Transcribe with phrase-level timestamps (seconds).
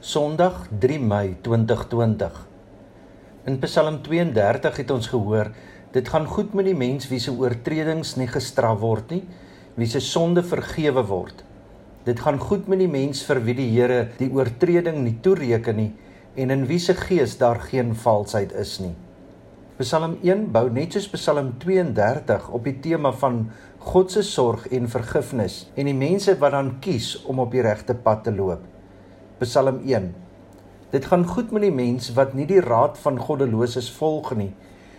[0.00, 2.36] Sondag 3 Mei 2020.
[3.44, 5.50] In Psalm 32 het ons gehoor,
[5.92, 9.26] dit gaan goed met die mens wie se oortredings nie gestraf word nie,
[9.76, 11.44] wie se sonde vergewe word.
[12.08, 15.90] Dit gaan goed met die mens vir wie die Here die oortreding nie toereken nie
[16.40, 18.96] en in wie se gees daar geen valsheid is nie.
[19.84, 23.50] Psalm 1 bou net soos Psalm 32 op die tema van
[23.92, 28.00] God se sorg en vergifnis en die mense wat dan kies om op die regte
[28.00, 28.69] pad te loop.
[29.40, 30.10] Psalm 1.
[30.92, 34.50] Dit gaan goed met die mens wat nie die raad van goddeloses volg nie,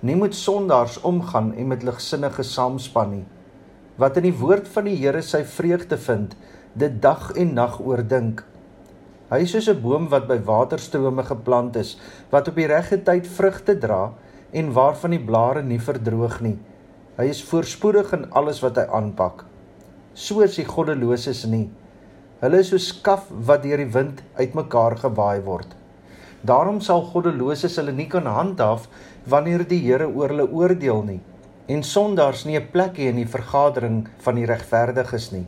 [0.00, 3.26] nie met sondaars omgaan en met ligsinnige saamspan nie,
[4.00, 6.32] wat in die woord van die Here sy vreugde vind,
[6.72, 8.40] dit dag en nag oordink.
[9.28, 11.98] Hy is soos 'n boom wat by waterstrome geplant is,
[12.32, 14.14] wat op die regte tyd vrugte dra
[14.52, 16.56] en waarvan die blare nie verdroog nie.
[17.18, 19.44] Hy is voorspoedig in alles wat hy aanpak.
[20.14, 21.68] So is die goddeloses nie.
[22.42, 25.76] Hulle is so skaf wat deur die wind uitmekaar gewaai word.
[26.42, 28.88] Daarom sal goddeloses hulle nie kan handhaaf
[29.30, 31.20] wanneer die Here oor hulle oordeel nie
[31.70, 35.46] en sondaars nie 'n plek hê in die vergadering van die regverdiges nie.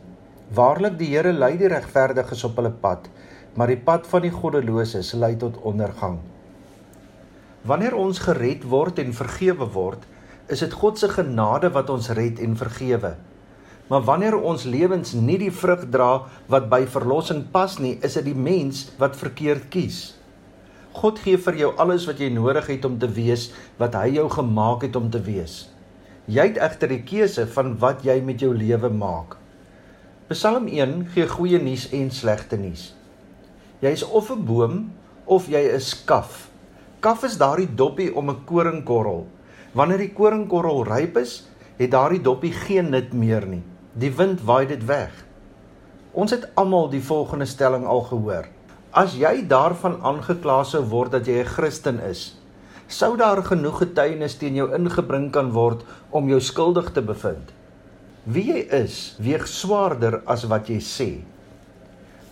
[0.55, 3.09] Waarlik die Here lei die regverdiges op hulle pad,
[3.55, 6.19] maar die pad van die goddeloses lei tot ondergang.
[7.65, 10.07] Wanneer ons gered word en vergewe word,
[10.47, 13.15] is dit God se genade wat ons red en vergewe.
[13.87, 18.31] Maar wanneer ons lewens nie die vrug dra wat by verlossing pas nie, is dit
[18.31, 20.15] die mens wat verkeerd kies.
[20.95, 24.25] God gee vir jou alles wat jy nodig het om te wees wat hy jou
[24.31, 25.65] gemaak het om te wees.
[26.25, 29.35] Jy het egter die keuse van wat jy met jou lewe maak.
[30.31, 32.93] Psalm 1 gee goeie nuus en slegte nuus.
[33.83, 34.91] Jy is of 'n boom
[35.25, 36.49] of jy is kaf.
[36.99, 39.27] Kaf is daardie doppie om 'n koringkorrel.
[39.73, 41.45] Wanneer die koringkorrel ryp is,
[41.77, 43.63] het daardie doppie geen nut meer nie.
[43.95, 45.11] Die wind waai dit weg.
[46.11, 48.49] Ons het almal die volgende stelling al gehoor.
[48.91, 52.35] As jy daarvan aangekla sou word dat jy 'n Christen is,
[52.87, 57.53] sou daar genoeg getuienis teen jou ingebring kan word om jou skuldig te bevind.
[58.23, 61.23] Wie jy is, weeg swaarder as wat jy sê.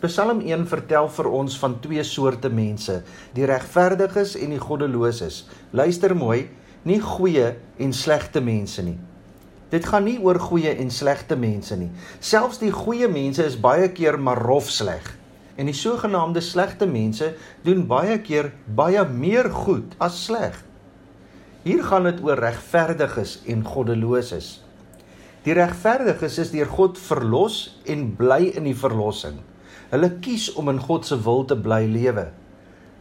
[0.01, 3.03] Psalm 1 vertel vir ons van twee soorte mense,
[3.33, 5.45] die regverdiges en die goddeloses.
[5.71, 6.49] Luister mooi,
[6.83, 8.99] nie goeie en slegte mense nie.
[9.73, 11.89] Dit gaan nie oor goeie en slegte mense nie.
[12.21, 15.07] Selfs die goeie mense is baie keer maar rof sleg.
[15.57, 17.31] En die sogenaamde slegte mense
[17.65, 20.59] doen baie keer baie meer goed as sleg.
[21.65, 24.59] Hier gaan dit oor regverdiges en goddeloses.
[25.43, 29.41] Die regverdiges is deur God verlos en bly in die verlossing.
[29.89, 32.29] Hulle kies om in God se wil te bly lewe.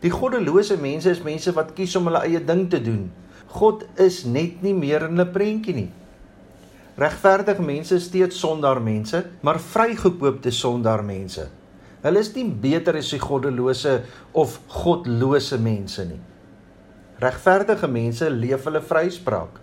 [0.02, 3.10] Die goddelose mense is mense wat kies om hulle eie ding te doen.
[3.52, 5.90] God is net nie meer in hulle prentjie nie.
[7.00, 11.46] Regverdige mense is steeds sondaar mense, maar vrygekoopte sondaar mense.
[12.02, 14.02] Hulle is nie beter as die goddelose
[14.36, 16.20] of godlose mense nie.
[17.22, 19.60] Regverdige mense leef hulle vryspraak.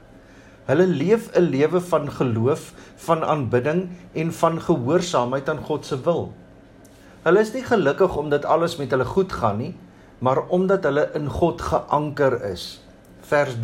[0.70, 2.74] Hulle leef 'n lewe van geloof,
[3.06, 6.34] van aanbidding en van gehoorsaamheid aan God se wil.
[7.24, 9.76] Hulle is nie gelukkig omdat alles met hulle goed gaan nie,
[10.20, 12.82] maar omdat hulle in God geanker is.
[13.22, 13.60] Vers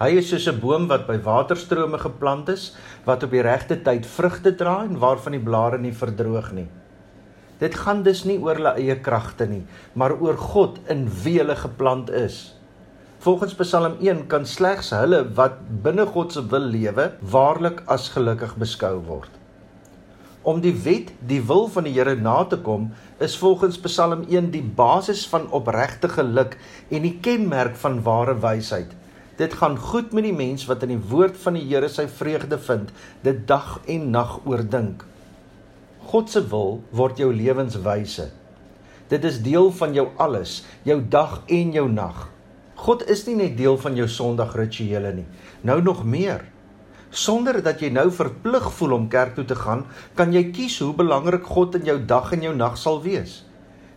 [0.00, 4.06] Hy is soos 'n boom wat by waterstrome geplant is, wat op die regte tyd
[4.06, 6.68] vrugte dra en waarvan die blare nie verdroog nie.
[7.58, 9.62] Dit gaan dus nie oor hulle eie kragte nie,
[9.94, 12.54] maar oor God in wie hulle geplant is.
[13.22, 18.56] Volgens Psalm 1 kan slegs hulle wat binne God se wil lewe, waarlik as gelukkig
[18.58, 19.30] beskou word.
[20.42, 22.90] Om die wet, die wil van die Here na te kom,
[23.22, 26.56] is volgens Psalm 1 die basis van opregte geluk
[26.90, 28.90] en die kenmerk van ware wysheid.
[29.42, 32.60] Dit gaan goed met die mens wat in die woord van die Here sy vreugde
[32.62, 32.92] vind,
[33.26, 35.02] dit dag en nag oordink.
[36.12, 38.28] God se wil word jou lewenswyse.
[39.10, 42.28] Dit is deel van jou alles, jou dag en jou nag.
[42.84, 45.26] God is nie net deel van jou Sondagrituele nie,
[45.66, 46.46] nou nog meer.
[47.10, 49.84] Sonder dat jy nou verplig voel om kerk toe te gaan,
[50.18, 53.42] kan jy kies hoe belangrik God in jou dag en jou nag sal wees.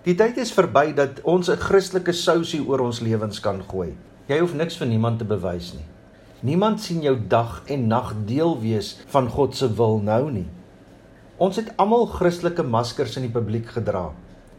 [0.09, 3.93] Die tyd is verby dat ons 'n Christelike sousie oor ons lewens kan gooi.
[4.25, 5.83] Jy hoef niks vir niemand te bewys nie.
[6.49, 10.47] Niemand sien jou dag en nag deel wees van God se wil nou nie.
[11.37, 14.07] Ons het almal Christelike maskers in die publiek gedra.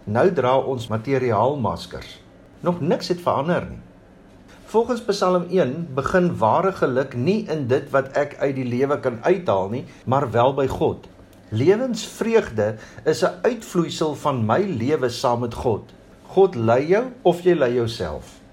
[0.07, 2.15] Nou dra ons materiaalmaskers.
[2.63, 3.83] Nog niks het verander nie.
[4.71, 9.19] Volgens Psalm 1 begin ware geluk nie in dit wat ek uit die lewe kan
[9.27, 11.11] uithaal nie, maar wel by God.
[11.51, 15.91] Lewensvreugde is 'n uitvloeisel van my lewe saam met God.
[16.31, 18.46] God lei jou of jy lei jouself.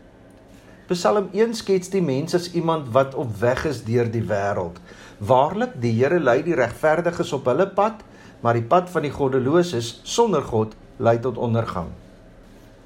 [0.91, 4.81] Psalm 1 skets die mens as iemand wat op weg is deur die wêreld.
[5.23, 8.01] Waarlik, die Here lei die regverdiges op hulle pad,
[8.43, 11.87] maar die pad van die goddeloses sonder God lei tot ondergang.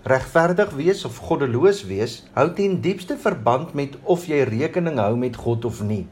[0.05, 5.41] Regverdig wees of goddeloos wees hou ten diepste verband met of jy rekening hou met
[5.41, 6.05] God of nie.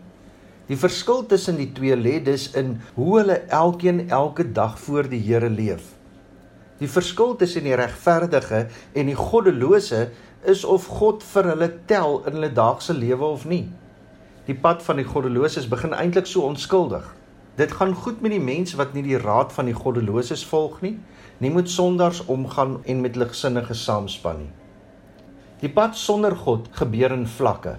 [0.66, 5.22] Die verskil tussen die twee lê dus in hoe hulle elkeen elke dag voor die
[5.22, 5.94] Here leef.
[6.82, 8.66] Die verskil tussen die regverdige
[8.98, 10.08] en die goddelose
[10.46, 13.66] is of God vir hulle tel in hulle daagse lewe of nie.
[14.46, 17.06] Die pad van die goddeloses begin eintlik so onskuldig.
[17.58, 20.98] Dit gaan goed met die mens wat nie die raad van die goddeloses volg nie,
[21.40, 24.52] nie met sondaars omgaan en met ligsinnige saamspan nie.
[25.64, 27.78] Die pad sonder God gebeur in vlakke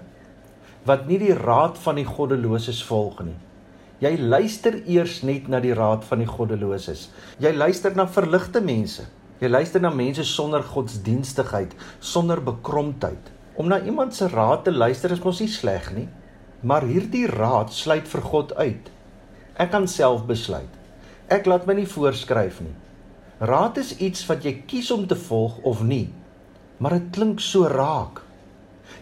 [0.86, 3.34] wat nie die raad van die goddeloses volg nie.
[3.98, 7.08] Jy luister eers net na die raad van die goddeloses.
[7.42, 9.06] Jy luister na verligte mense.
[9.40, 13.32] Jy luister na mense sonder godsdienstigheid, sonder bekromtheid.
[13.56, 16.06] Om na iemand se raad te luister is mos nie sleg nie,
[16.64, 18.90] maar hierdie raad sluit vir God uit.
[19.60, 20.72] Ek kan self besluit.
[21.32, 22.74] Ek laat my nie voorskryf nie.
[23.40, 26.06] Raad is iets wat jy kies om te volg of nie.
[26.80, 28.22] Maar dit klink so raak.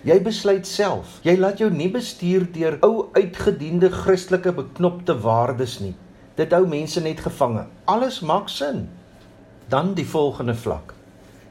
[0.07, 1.21] Jy besluit self.
[1.23, 5.95] Jy laat jou nie bestuur deur ou uitgediende Christelike beknopte waardes nie.
[6.35, 7.69] Dit hou mense net gevange.
[7.87, 8.89] Alles maak sin.
[9.69, 10.93] Dan die volgende vlak.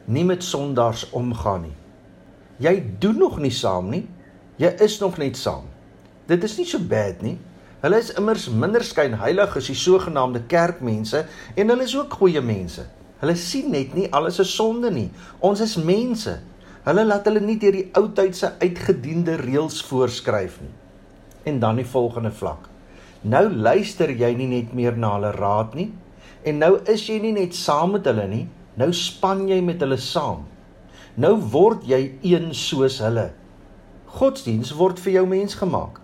[0.05, 1.75] Nie met sondaars omgaan nie.
[2.61, 4.03] Jy doen nog nie saam nie.
[4.61, 5.65] Jy is nog net saam.
[6.29, 7.39] Dit is nie so bad nie.
[7.81, 11.23] Hulle is immers minder skynheilig as die sogenaamde kerkmense
[11.55, 12.85] en hulle is ook goeie mense.
[13.23, 15.09] Hulle sien net nie alles is sonde nie.
[15.41, 16.37] Ons is mense.
[16.85, 20.71] Hulle laat hulle nie deur die ou tydse uitgediende reëls voorskryf nie.
[21.49, 22.69] En dan die volgende vlak.
[23.25, 25.89] Nou luister jy nie net meer na hulle raad nie
[26.43, 29.97] en nou is jy nie net saam met hulle nie, nou span jy met hulle
[29.97, 30.45] saam.
[31.15, 33.29] Nou word jy een soos hulle.
[34.13, 35.99] Godsdiens word vir jou mens gemaak.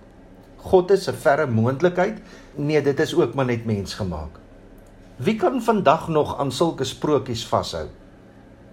[0.57, 2.21] God is 'n verre moontlikheid.
[2.57, 4.39] Nee, dit is ook maar net mens gemaak.
[5.17, 7.87] Wie kan vandag nog aan sulke sprokies vashou?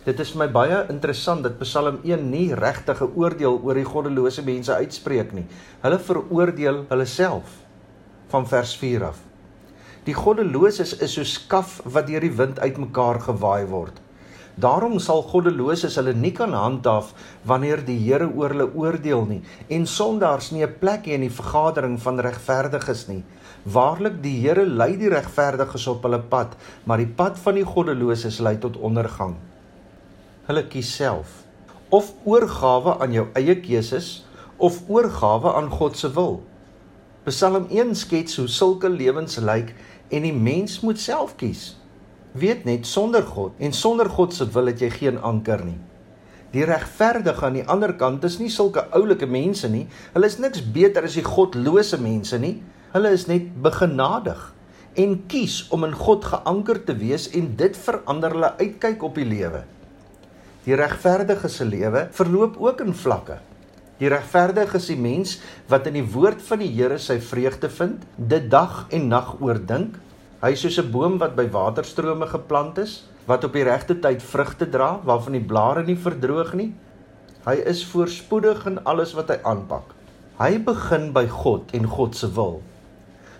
[0.05, 4.43] Dit is my baie interessant dat Psalm 1 nie regtig 'n oordeel oor die goddelose
[4.43, 5.47] mense uitspreek nie.
[5.83, 7.45] Hulle veroordeel hulle self
[8.29, 9.19] van vers 4 af.
[10.06, 13.99] Die goddeloses is so skaf wat deur die wind uitmekaar gewaai word.
[14.56, 17.11] Daarom sal goddeloses hulle nie kan handhaaf
[17.44, 21.37] wanneer die Here oor hulle oordeel nie en sondaars nie 'n plek hê in die
[21.41, 23.25] vergadering van regverdiges nie.
[23.64, 28.41] Waarlik die Here lei die regverdiges op hulle pad, maar die pad van die goddeloses
[28.41, 29.37] lei tot ondergang
[30.47, 31.43] hulle kies self
[31.97, 34.11] of oorgawe aan jou eie keuses
[34.62, 36.38] of oorgawe aan God se wil.
[37.26, 39.73] Psalm 1 skets hoe sulke lewens lyk
[40.08, 41.75] en die mens moet self kies.
[42.37, 45.79] Weet net sonder God en sonder God se wil het jy geen anker nie.
[46.55, 49.87] Die regverdige aan die ander kant is nie sulke oulike mense nie.
[50.14, 52.58] Hulle is niks beter as die godlose mense nie.
[52.94, 54.53] Hulle is net begenadig
[54.97, 59.26] en kies om in God geanker te wees en dit verander hulle uitkyk op die
[59.29, 59.67] lewe.
[60.64, 63.37] Die regverdige se lewe verloop ook in vlakke.
[63.96, 65.38] Die regverdige is die mens
[65.72, 69.96] wat in die woord van die Here sy vreugde vind, dit dag en nag oordink.
[70.43, 74.22] Hy is soos 'n boom wat by waterstrome geplant is, wat op die regte tyd
[74.22, 76.75] vrugte dra, waarvan die blare nie verdroog nie.
[77.46, 79.94] Hy is voorspoedig in alles wat hy aanpak.
[80.38, 82.60] Hy begin by God en God se wil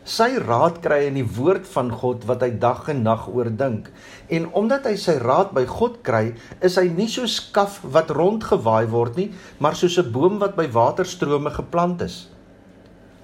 [0.07, 3.89] sy raad kry in die woord van God wat hy dag en nag oordink.
[4.31, 6.31] En omdat hy sy raad by God kry,
[6.63, 10.69] is hy nie so skaf wat rondgewaai word nie, maar soos 'n boom wat by
[10.71, 12.29] waterstrome geplant is.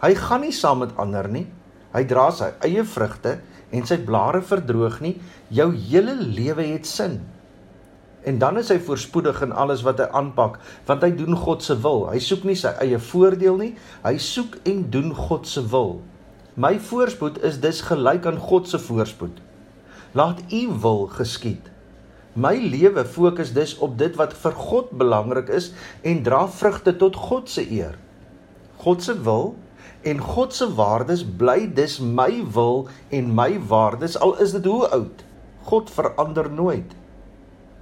[0.02, 1.46] Hy gaan nie saam met ander nie.
[1.94, 3.38] Hy dra sy eie vrugte
[3.70, 5.20] en sy blare verdroog nie.
[5.50, 7.20] Jou hele lewe het sin.
[8.24, 11.74] En dan is hy voorspoedig in alles wat hy aanpak, want hy doen God se
[11.74, 12.08] wil.
[12.10, 16.00] Hy soek nie sy eie voordeel nie, hy soek en doen God se wil.
[16.54, 19.38] My voorspoed is dus gelyk aan God se voorspoed.
[20.12, 21.70] Laat U wil geskied.
[22.32, 25.70] My lewe fokus dus op dit wat vir God belangrik is
[26.04, 27.96] en dra vrugte tot God se eer.
[28.76, 29.54] God se wil
[30.02, 34.88] en God se waardes bly dus my wil en my waardes al is dit hoe
[34.88, 35.24] oud.
[35.64, 36.92] God verander nooit.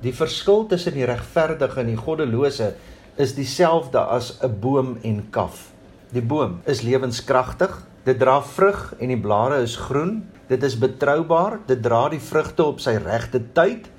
[0.00, 2.74] Die verskil tussen die regverdige en die goddelose
[3.18, 5.72] is dieselfde as 'n boom en kaf.
[6.12, 10.22] Die boom is lewenskragtig, Dit dra vrug en die blare is groen.
[10.48, 11.58] Dit is betroubaar.
[11.68, 13.90] Dit dra die vrugte op sy regte tyd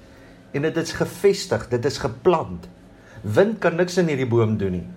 [0.58, 1.67] en dit is gefestig.
[1.70, 2.65] Dit is geplant.
[3.22, 4.88] Wind kan niks in hierdie boom doen nie.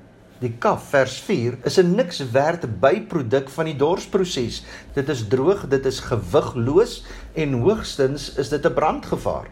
[0.40, 4.64] Die kaf vers 4 is 'n niks werd byproduk van die dorsproses.
[4.94, 9.46] Dit is droog, dit is gewigloos en hoogstens is dit 'n brandgevaar.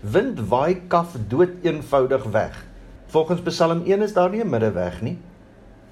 [0.00, 2.64] Wind waai kaf dood eenvoudig weg.
[3.06, 5.18] Volgens Psalm 1 is daar nie 'n middeweg nie.